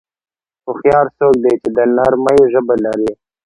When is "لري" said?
2.85-3.11